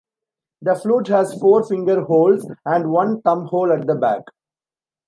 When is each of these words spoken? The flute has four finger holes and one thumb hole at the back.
The 0.63 0.73
flute 0.73 1.09
has 1.09 1.35
four 1.39 1.63
finger 1.63 2.01
holes 2.01 2.49
and 2.65 2.89
one 2.89 3.21
thumb 3.21 3.45
hole 3.45 3.71
at 3.71 3.85
the 3.85 3.93
back. 3.93 4.23